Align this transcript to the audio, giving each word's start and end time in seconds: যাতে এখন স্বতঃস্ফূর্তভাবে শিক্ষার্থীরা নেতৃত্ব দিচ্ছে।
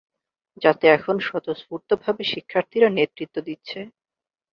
যাতে 0.61 0.85
এখন 0.97 1.15
স্বতঃস্ফূর্তভাবে 1.27 2.23
শিক্ষার্থীরা 2.31 2.89
নেতৃত্ব 2.91 3.35
দিচ্ছে। 3.47 3.79